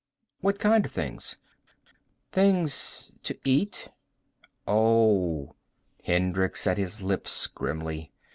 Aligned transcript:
"What 0.39 0.57
kind 0.57 0.83
of 0.83 0.91
things?" 0.91 1.37
"Things 2.31 3.11
to 3.21 3.37
eat." 3.43 3.87
"Oh." 4.67 5.53
Hendricks 6.03 6.61
set 6.61 6.77
his 6.79 7.03
lips 7.03 7.45
grimly. 7.45 8.11